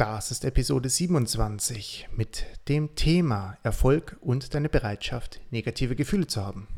[0.00, 6.68] Das ist Episode 27 mit dem Thema Erfolg und deine Bereitschaft, negative Gefühle zu haben.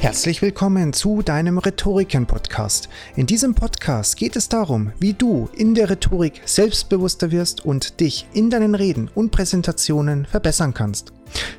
[0.00, 2.90] Herzlich willkommen zu deinem Rhetoriken-Podcast.
[3.16, 8.26] In diesem Podcast geht es darum, wie du in der Rhetorik selbstbewusster wirst und dich
[8.34, 11.14] in deinen Reden und Präsentationen verbessern kannst.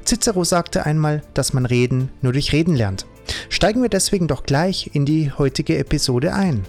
[0.06, 3.08] Cicero sagte einmal, dass man Reden nur durch Reden lernt.
[3.50, 6.68] Steigen wir deswegen doch gleich in die heutige Episode ein.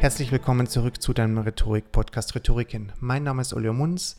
[0.00, 2.90] Herzlich willkommen zurück zu deinem Rhetorik-Podcast Rhetoriken.
[3.00, 4.16] Mein Name ist Olio Munz,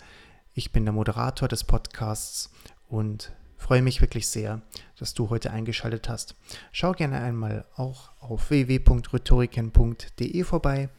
[0.54, 2.52] ich bin der Moderator des Podcasts
[2.88, 4.62] und freue mich wirklich sehr,
[5.00, 6.36] dass du heute eingeschaltet hast.
[6.72, 10.90] Schau gerne einmal auch auf www.rhetoriken.de vorbei,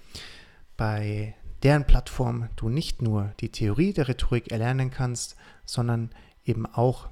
[0.76, 6.10] bei deren Plattform du nicht nur die Theorie der Rhetorik erlernen kannst, sondern
[6.44, 7.08] eben auch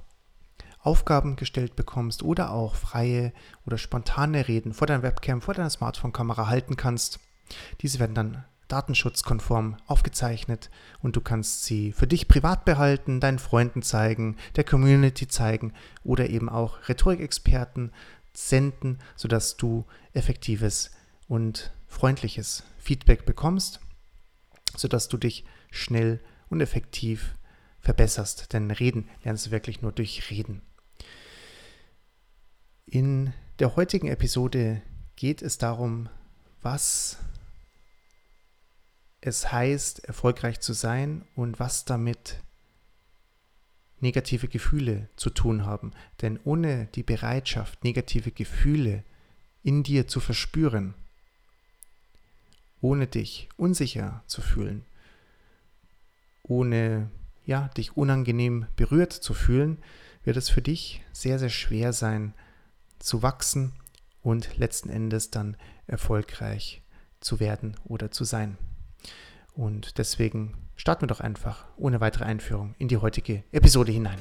[0.81, 3.31] Aufgaben gestellt bekommst oder auch freie
[3.65, 7.21] oder spontane Reden vor deiner Webcam, vor deiner Smartphone-Kamera halten kannst
[7.81, 10.69] diese werden dann datenschutzkonform aufgezeichnet
[11.01, 16.29] und du kannst sie für dich privat behalten, deinen Freunden zeigen, der Community zeigen oder
[16.29, 17.91] eben auch Rhetorikexperten
[18.33, 20.91] senden, sodass du effektives
[21.27, 23.81] und freundliches Feedback bekommst,
[24.75, 27.35] sodass du dich schnell und effektiv
[27.79, 28.53] verbesserst.
[28.53, 30.61] Denn Reden lernst du wirklich nur durch Reden.
[32.85, 34.81] In der heutigen Episode
[35.15, 36.09] geht es darum,
[36.61, 37.17] was
[39.21, 42.41] es heißt, erfolgreich zu sein und was damit
[43.99, 45.91] negative Gefühle zu tun haben.
[46.21, 49.03] Denn ohne die Bereitschaft, negative Gefühle
[49.63, 50.95] in dir zu verspüren,
[52.81, 54.85] ohne dich unsicher zu fühlen,
[56.41, 57.11] ohne
[57.45, 59.77] ja, dich unangenehm berührt zu fühlen,
[60.23, 62.33] wird es für dich sehr, sehr schwer sein,
[62.99, 63.73] zu wachsen
[64.21, 66.81] und letzten Endes dann erfolgreich
[67.19, 68.57] zu werden oder zu sein.
[69.61, 74.17] Und deswegen starten wir doch einfach ohne weitere Einführung in die heutige Episode hinein.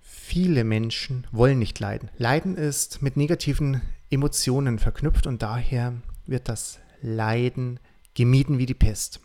[0.00, 2.10] Viele Menschen wollen nicht leiden.
[2.16, 5.94] Leiden ist mit negativen Emotionen verknüpft und daher
[6.26, 7.80] wird das Leiden
[8.14, 9.20] gemieden wie die Pest.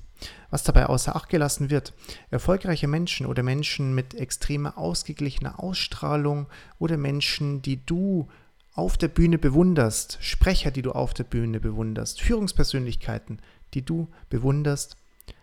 [0.50, 1.94] Was dabei außer Acht gelassen wird,
[2.32, 6.48] erfolgreiche Menschen oder Menschen mit extremer ausgeglichener Ausstrahlung
[6.80, 8.28] oder Menschen, die du
[8.74, 13.40] auf der Bühne bewunderst, Sprecher, die du auf der Bühne bewunderst, Führungspersönlichkeiten,
[13.74, 14.98] die du bewunderst,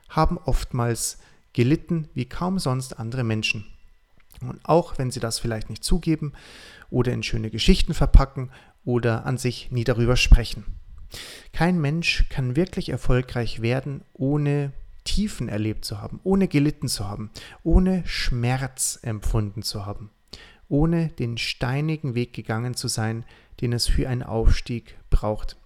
[0.09, 1.19] haben oftmals
[1.53, 3.66] gelitten wie kaum sonst andere Menschen.
[4.41, 6.32] Und auch wenn sie das vielleicht nicht zugeben
[6.91, 8.50] oder in schöne Geschichten verpacken
[8.84, 10.65] oder an sich nie darüber sprechen.
[11.52, 14.72] Kein Mensch kann wirklich erfolgreich werden, ohne
[15.04, 17.30] Tiefen erlebt zu haben, ohne gelitten zu haben,
[17.62, 20.10] ohne Schmerz empfunden zu haben,
[20.69, 23.24] ohne den steinigen Weg gegangen zu sein,
[23.60, 25.56] den es für einen Aufstieg braucht.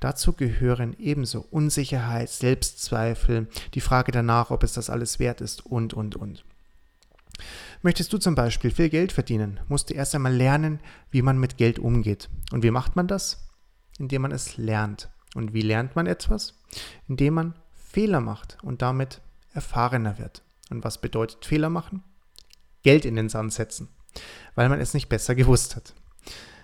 [0.00, 5.94] Dazu gehören ebenso Unsicherheit, Selbstzweifel, die Frage danach, ob es das alles wert ist und,
[5.94, 6.44] und, und.
[7.82, 10.80] Möchtest du zum Beispiel viel Geld verdienen, musst du erst einmal lernen,
[11.10, 12.28] wie man mit Geld umgeht.
[12.50, 13.47] Und wie macht man das?
[13.98, 15.10] Indem man es lernt.
[15.34, 16.54] Und wie lernt man etwas?
[17.08, 19.20] Indem man Fehler macht und damit
[19.52, 20.42] erfahrener wird.
[20.70, 22.02] Und was bedeutet Fehler machen?
[22.82, 23.88] Geld in den Sand setzen,
[24.54, 25.94] weil man es nicht besser gewusst hat.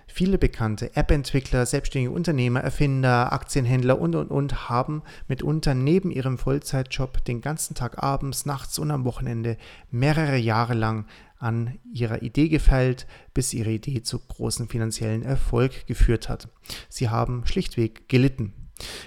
[0.06, 7.24] Viele bekannte App-Entwickler, selbstständige Unternehmer, Erfinder, Aktienhändler und, und, und haben mitunter neben ihrem Vollzeitjob
[7.24, 9.56] den ganzen Tag abends, nachts und am Wochenende
[9.90, 11.06] mehrere Jahre lang
[11.44, 16.48] an ihrer Idee gefeilt, bis ihre Idee zu großen finanziellen Erfolg geführt hat.
[16.88, 18.54] Sie haben schlichtweg gelitten.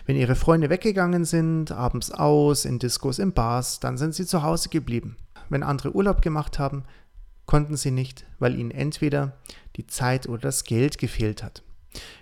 [0.06, 4.44] Wenn ihre Freunde weggegangen sind, abends aus, in Diskos, in Bars, dann sind sie zu
[4.44, 5.18] Hause geblieben.
[5.50, 6.84] Wenn andere Urlaub gemacht haben,
[7.46, 9.38] konnten sie nicht, weil ihnen entweder
[9.76, 11.64] die Zeit oder das Geld gefehlt hat.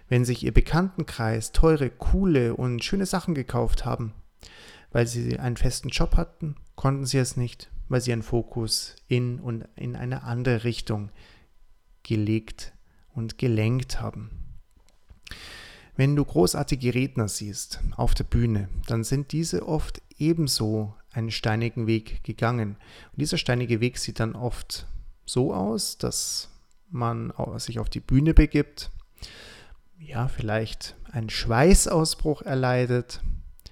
[0.07, 4.13] Wenn sich ihr Bekanntenkreis teure, coole und schöne Sachen gekauft haben,
[4.92, 9.40] weil sie einen festen Job hatten, konnten sie es nicht, weil sie ihren Fokus in
[9.40, 11.12] und in eine andere Richtung
[12.04, 12.74] gelegt
[13.14, 14.30] und gelenkt haben.
[15.96, 21.88] Wenn du großartige Redner siehst auf der Bühne, dann sind diese oft ebenso einen steinigen
[21.88, 22.76] Weg gegangen.
[23.12, 24.88] Und dieser steinige Weg sieht dann oft
[25.26, 26.50] so aus, dass
[26.90, 28.92] man sich auf die Bühne begibt,
[29.98, 33.22] ja, vielleicht einen Schweißausbruch erleidet,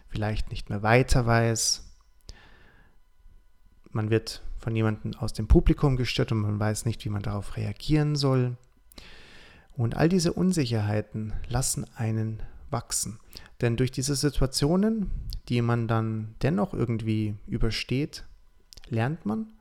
[0.07, 1.82] vielleicht nicht mehr weiter weiß,
[3.93, 7.57] man wird von jemandem aus dem Publikum gestört und man weiß nicht, wie man darauf
[7.57, 8.57] reagieren soll.
[9.75, 13.19] Und all diese Unsicherheiten lassen einen wachsen.
[13.61, 15.11] Denn durch diese Situationen,
[15.49, 18.25] die man dann dennoch irgendwie übersteht,
[18.89, 19.53] lernt man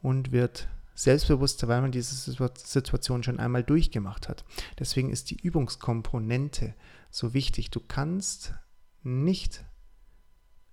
[0.00, 4.44] und wird selbstbewusster, weil man diese Situation schon einmal durchgemacht hat.
[4.78, 6.74] Deswegen ist die Übungskomponente
[7.10, 7.70] so wichtig.
[7.70, 8.54] Du kannst
[9.02, 9.64] nicht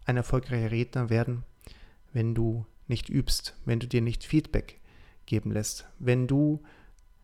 [0.06, 1.44] ein erfolgreicher Redner werden,
[2.12, 4.80] wenn du nicht übst, wenn du dir nicht Feedback
[5.26, 6.64] geben lässt, wenn du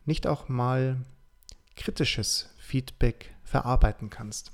[0.06, 1.04] nicht auch mal
[1.76, 4.52] kritisches Feedback verarbeiten kannst.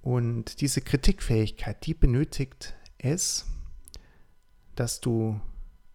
[0.00, 3.46] Und diese Kritikfähigkeit, die benötigt es,
[4.74, 5.40] dass du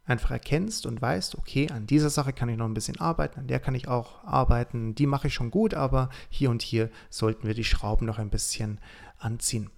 [0.06, 3.48] einfach erkennst und weißt, okay, an dieser Sache kann ich noch ein bisschen arbeiten, an
[3.48, 7.48] der kann ich auch arbeiten, die mache ich schon gut, aber hier und hier sollten
[7.48, 8.80] wir die Schrauben noch ein bisschen
[9.18, 9.70] anziehen.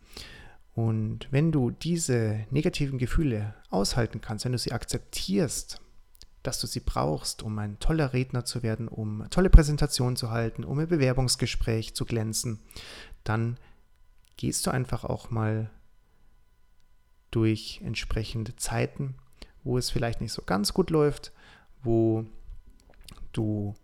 [0.76, 5.80] Und wenn du diese negativen Gefühle aushalten kannst, wenn du sie akzeptierst,
[6.44, 10.66] dass du sie brauchst, um ein toller Redner zu werden, um tolle Präsentationen zu halten,
[10.66, 12.60] um im Bewerbungsgespräch zu glänzen,
[13.24, 13.58] dann
[14.36, 15.72] gehst du einfach auch mal
[17.32, 19.16] durch entsprechende Zeiten,
[19.64, 21.32] wo es vielleicht nicht so ganz gut läuft,
[21.84, 22.26] wo
[23.32, 23.76] du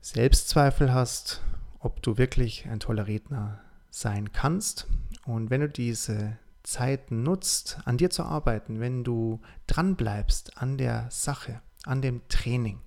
[0.00, 1.42] Selbstzweifel hast,
[1.80, 3.60] ob du wirklich ein toller Redner
[3.94, 4.88] sein kannst.
[5.24, 10.76] Und wenn du diese Zeit nutzt, an dir zu arbeiten, wenn du dran bleibst an
[10.76, 12.80] der Sache, an dem Training,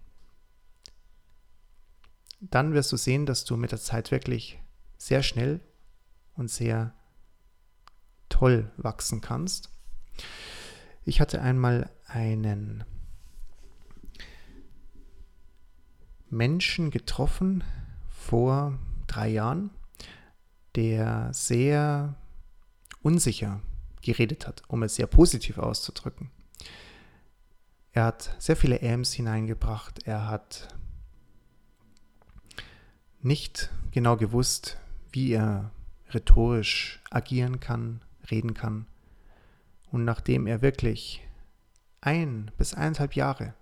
[2.42, 4.60] dann wirst du sehen, dass du mit der Zeit wirklich
[4.98, 5.62] sehr schnell
[6.36, 6.94] und sehr
[8.28, 9.72] toll wachsen kannst.
[11.06, 12.84] Ich hatte einmal einen
[16.30, 17.64] Menschen getroffen
[18.10, 18.78] vor
[19.08, 19.70] drei Jahren,
[20.76, 22.16] der sehr
[23.02, 23.62] unsicher
[24.02, 26.30] geredet hat, um es sehr positiv auszudrücken.
[27.92, 30.04] Er hat sehr viele Ams hineingebracht.
[30.06, 30.68] Er hat
[33.22, 34.78] nicht genau gewusst,
[35.12, 35.72] wie er
[36.10, 38.86] rhetorisch agieren kann, reden kann.
[39.90, 41.28] Und nachdem er wirklich
[42.02, 43.54] ein bis eineinhalb Jahre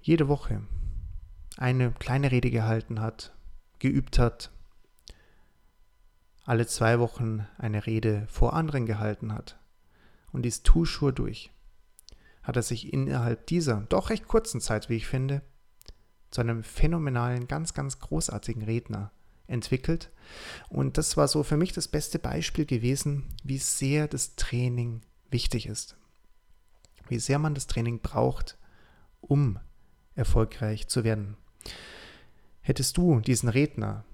[0.00, 0.62] jede Woche
[1.56, 3.32] eine kleine Rede gehalten hat,
[3.78, 4.50] geübt hat,
[6.46, 9.58] alle zwei Wochen eine Rede vor anderen gehalten hat
[10.32, 11.50] und dies Tuschur durch,
[12.42, 15.42] hat er sich innerhalb dieser doch recht kurzen Zeit, wie ich finde,
[16.30, 19.10] zu einem phänomenalen, ganz, ganz großartigen Redner
[19.48, 20.10] entwickelt.
[20.68, 25.66] Und das war so für mich das beste Beispiel gewesen, wie sehr das Training wichtig
[25.66, 25.96] ist.
[27.08, 28.58] Wie sehr man das Training braucht,
[29.20, 29.58] um
[30.14, 31.36] erfolgreich zu werden.
[32.60, 34.04] Hättest du diesen Redner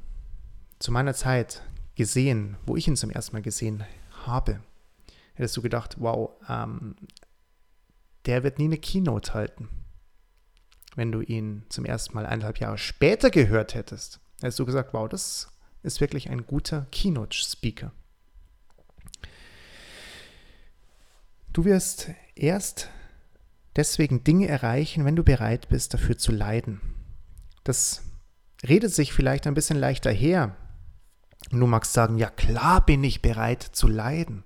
[0.79, 1.63] zu meiner Zeit
[1.95, 3.85] gesehen, wo ich ihn zum ersten Mal gesehen
[4.27, 4.61] habe,
[5.35, 6.97] hättest du gedacht, wow, ähm,
[8.27, 9.69] der wird nie eine Keynote halten.
[10.95, 15.09] Wenn du ihn zum ersten Mal eineinhalb Jahre später gehört hättest, hättest du gesagt, wow,
[15.09, 15.49] das
[15.83, 17.93] ist wirklich ein guter Keynote-Speaker.
[21.53, 22.89] Du wirst erst
[23.77, 26.81] deswegen Dinge erreichen, wenn du bereit bist, dafür zu leiden.
[27.65, 28.03] Das
[28.67, 30.57] redet sich vielleicht ein bisschen leichter her,
[31.51, 34.45] und du magst sagen, ja klar bin ich bereit zu leiden.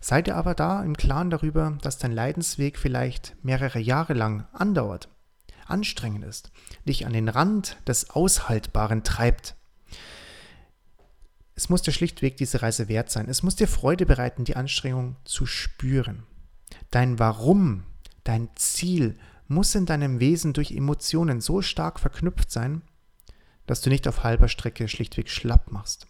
[0.00, 5.08] Sei dir aber da im Klaren darüber, dass dein Leidensweg vielleicht mehrere Jahre lang andauert,
[5.66, 6.50] anstrengend ist,
[6.88, 9.54] dich an den Rand des Aushaltbaren treibt.
[11.54, 13.28] Es muss dir schlichtweg diese Reise wert sein.
[13.28, 16.24] Es muss dir Freude bereiten, die Anstrengung zu spüren.
[16.90, 17.84] Dein Warum,
[18.24, 22.82] dein Ziel muss in deinem Wesen durch Emotionen so stark verknüpft sein,
[23.66, 26.08] dass du nicht auf halber Strecke schlichtweg schlapp machst.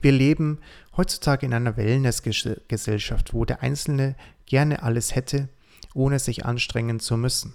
[0.00, 0.60] Wir leben
[0.96, 5.48] heutzutage in einer Wellnessgesellschaft, wo der Einzelne gerne alles hätte,
[5.94, 7.54] ohne sich anstrengen zu müssen.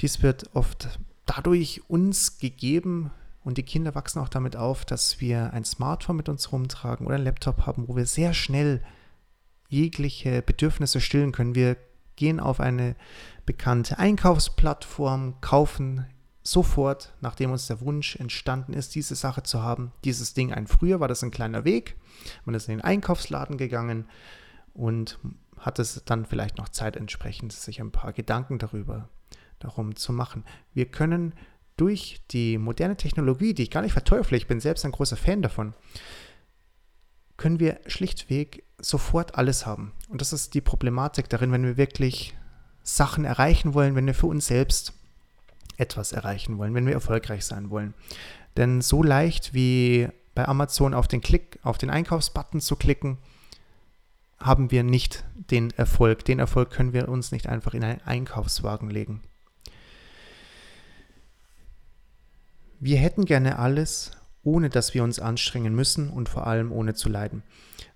[0.00, 3.10] Dies wird oft dadurch uns gegeben
[3.42, 7.16] und die Kinder wachsen auch damit auf, dass wir ein Smartphone mit uns rumtragen oder
[7.16, 8.82] einen Laptop haben, wo wir sehr schnell
[9.68, 11.54] jegliche Bedürfnisse stillen können.
[11.54, 11.76] Wir
[12.16, 12.96] gehen auf eine
[13.46, 16.06] bekannte Einkaufsplattform, kaufen
[16.42, 20.66] sofort, nachdem uns der Wunsch entstanden ist, diese Sache zu haben, dieses Ding ein.
[20.66, 21.96] Früher war das ein kleiner Weg.
[22.44, 24.06] Man ist in den Einkaufsladen gegangen
[24.72, 25.18] und
[25.58, 29.08] hat es dann vielleicht noch Zeit entsprechend, sich ein paar Gedanken darüber
[29.58, 30.44] darum zu machen.
[30.72, 31.34] Wir können
[31.76, 35.42] durch die moderne Technologie, die ich gar nicht verteufle, ich bin selbst ein großer Fan
[35.42, 35.74] davon,
[37.36, 39.92] können wir schlichtweg sofort alles haben.
[40.08, 42.34] Und das ist die Problematik darin, wenn wir wirklich
[42.82, 44.94] Sachen erreichen wollen, wenn wir für uns selbst
[45.80, 47.94] etwas erreichen wollen, wenn wir erfolgreich sein wollen.
[48.56, 53.18] Denn so leicht wie bei Amazon auf den Klick, auf den Einkaufsbutton zu klicken,
[54.38, 56.24] haben wir nicht den Erfolg.
[56.24, 59.22] Den Erfolg können wir uns nicht einfach in einen Einkaufswagen legen.
[62.78, 67.10] Wir hätten gerne alles, ohne dass wir uns anstrengen müssen und vor allem ohne zu
[67.10, 67.42] leiden.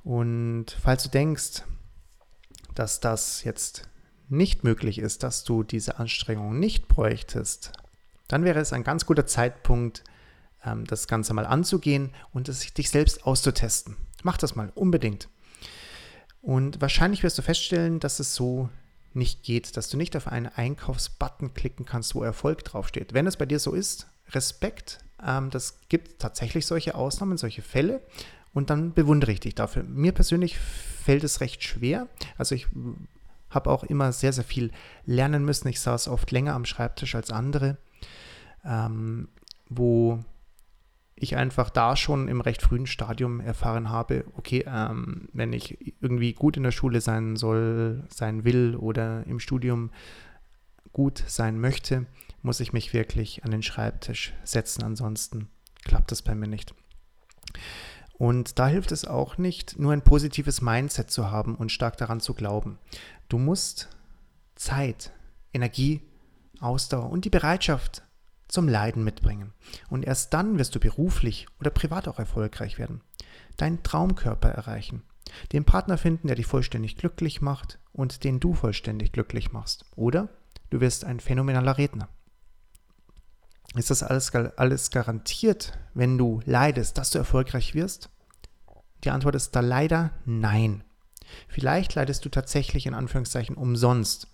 [0.03, 1.63] Und falls du denkst,
[2.75, 3.89] dass das jetzt
[4.37, 7.73] nicht möglich ist, dass du diese Anstrengung nicht bräuchtest,
[8.29, 10.05] dann wäre es ein ganz guter Zeitpunkt,
[10.65, 13.97] ähm, das Ganze mal anzugehen und es, dich selbst auszutesten.
[14.23, 15.29] Mach das mal unbedingt.
[16.41, 18.69] Und wahrscheinlich wirst du feststellen, dass es so
[19.15, 23.15] nicht geht, dass du nicht auf einen Einkaufsbutton klicken kannst, wo Erfolg draufsteht.
[23.15, 24.99] Wenn es bei dir so ist, Respekt.
[25.25, 28.03] Ähm, das gibt tatsächlich solche Ausnahmen, solche Fälle.
[28.53, 29.83] Und dann bewundere ich dich dafür.
[29.83, 32.09] Mir persönlich fällt es recht schwer.
[32.39, 32.69] Also ich
[33.55, 34.71] habe auch immer sehr, sehr viel
[35.05, 35.69] lernen müssen.
[35.69, 37.79] Ich saß oft länger am Schreibtisch als andere,
[38.65, 39.29] ähm,
[39.69, 40.25] wo
[41.17, 46.33] ich einfach da schon im recht frühen Stadium erfahren habe, okay, ähm, wenn ich irgendwie
[46.33, 49.91] gut in der Schule sein soll, sein will oder im Studium
[50.93, 52.07] gut sein möchte,
[52.43, 55.49] muss ich mich wirklich an den Schreibtisch setzen, ansonsten
[55.85, 56.75] klappt das bei mir nicht.
[58.17, 62.21] Und da hilft es auch nicht, nur ein positives Mindset zu haben und stark daran
[62.21, 62.79] zu glauben.
[63.29, 63.89] Du musst
[64.55, 65.13] Zeit,
[65.53, 66.01] Energie,
[66.61, 68.03] Ausdauer und die Bereitschaft
[68.49, 69.53] zum Leiden mitbringen.
[69.91, 73.01] Und erst dann wirst du beruflich oder privat auch erfolgreich werden.
[73.57, 75.03] Deinen Traumkörper erreichen.
[75.53, 79.85] Den Partner finden, der dich vollständig glücklich macht und den du vollständig glücklich machst.
[79.97, 80.29] Oder
[80.71, 82.09] du wirst ein phänomenaler Redner.
[83.77, 88.09] Ist das alles, alles garantiert, wenn du leidest, dass du erfolgreich wirst?
[89.03, 90.85] Die Antwort ist da leider nein.
[91.49, 94.29] Vielleicht leidest du tatsächlich in Anführungszeichen umsonst.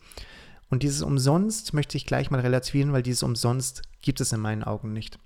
[0.69, 4.63] Und dieses umsonst möchte ich gleich mal relativieren, weil dieses umsonst gibt es in meinen
[4.63, 5.19] Augen nicht.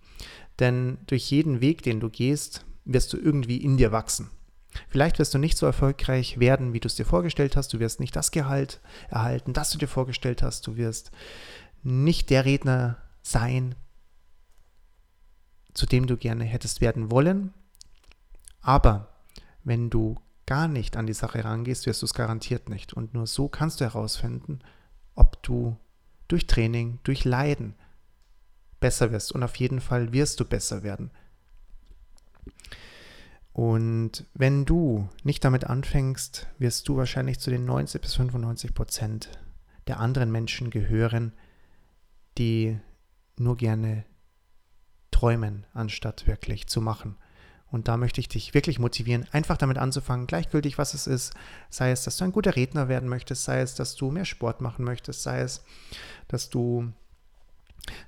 [0.58, 4.30] Denn durch jeden Weg, den du gehst, wirst du irgendwie in dir wachsen.
[4.88, 7.72] Vielleicht wirst du nicht so erfolgreich werden, wie du es dir vorgestellt hast.
[7.72, 10.66] Du wirst nicht das Gehalt erhalten, das du dir vorgestellt hast.
[10.66, 11.10] Du wirst
[11.82, 13.74] nicht der Redner sein,
[15.74, 17.52] zu dem du gerne hättest werden wollen.
[18.60, 19.08] Aber
[19.64, 20.16] wenn du
[20.46, 22.92] gar nicht an die Sache rangehst, wirst du es garantiert nicht.
[22.92, 24.60] Und nur so kannst du herausfinden,
[25.14, 25.76] ob du
[26.28, 27.74] durch Training, durch Leiden
[28.80, 29.32] besser wirst.
[29.32, 31.10] Und auf jeden Fall wirst du besser werden.
[33.52, 39.30] Und wenn du nicht damit anfängst, wirst du wahrscheinlich zu den 90 bis 95 Prozent
[39.86, 41.32] der anderen Menschen gehören,
[42.36, 42.78] die
[43.38, 44.04] nur gerne
[45.24, 47.16] träumen, anstatt wirklich zu machen.
[47.70, 51.32] Und da möchte ich dich wirklich motivieren, einfach damit anzufangen, gleichgültig was es ist.
[51.70, 54.60] Sei es, dass du ein guter Redner werden möchtest, sei es, dass du mehr Sport
[54.60, 55.64] machen möchtest, sei es,
[56.28, 56.92] dass du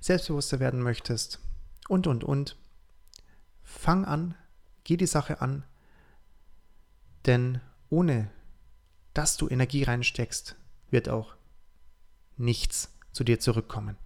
[0.01, 1.41] selbstbewusster werden möchtest
[1.89, 2.59] und, und, und.
[3.63, 4.35] Fang an,
[4.85, 5.65] geh die Sache an,
[7.25, 8.31] denn ohne
[9.15, 10.55] dass du Energie reinsteckst,
[10.91, 11.35] wird auch
[12.37, 13.97] nichts zu dir zurückkommen.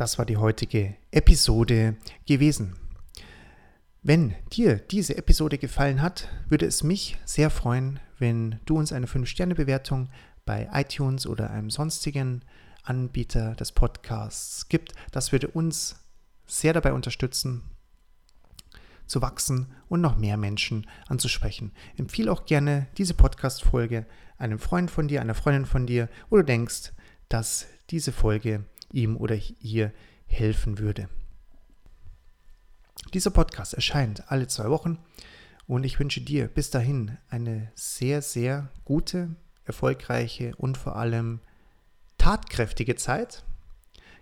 [0.00, 2.74] Das war die heutige Episode gewesen.
[4.02, 9.04] Wenn dir diese Episode gefallen hat, würde es mich sehr freuen, wenn du uns eine
[9.04, 10.08] 5-Sterne-Bewertung
[10.46, 12.40] bei iTunes oder einem sonstigen
[12.82, 14.94] Anbieter des Podcasts gibt.
[15.12, 15.96] Das würde uns
[16.46, 17.60] sehr dabei unterstützen,
[19.06, 21.72] zu wachsen und noch mehr Menschen anzusprechen.
[21.98, 24.06] Empfehle auch gerne diese Podcast-Folge
[24.38, 26.94] einem Freund von dir, einer Freundin von dir, wo du denkst,
[27.28, 29.92] dass diese Folge ihm oder ihr
[30.26, 31.08] helfen würde.
[33.14, 34.98] Dieser Podcast erscheint alle zwei Wochen
[35.66, 41.40] und ich wünsche dir bis dahin eine sehr, sehr gute, erfolgreiche und vor allem
[42.18, 43.44] tatkräftige Zeit.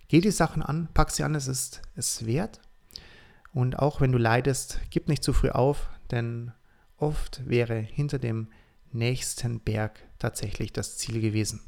[0.08, 2.60] Geh die Sachen an, pack sie an, es ist es wert.
[3.52, 6.52] Und auch wenn du leidest, gib nicht zu früh auf, denn
[6.96, 8.48] oft wäre hinter dem
[8.92, 11.60] nächsten Berg tatsächlich das Ziel gewesen.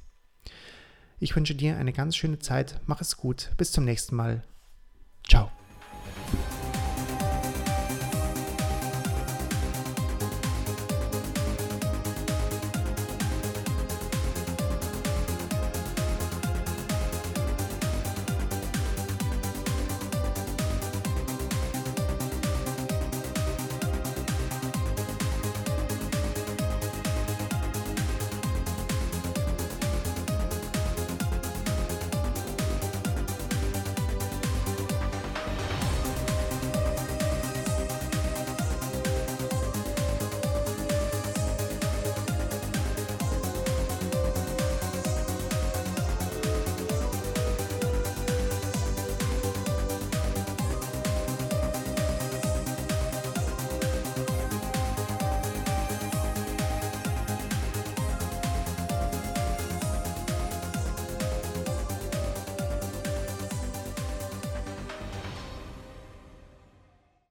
[1.22, 2.80] Ich wünsche dir eine ganz schöne Zeit.
[2.86, 3.50] Mach es gut.
[3.58, 4.42] Bis zum nächsten Mal.
[5.28, 5.52] Ciao.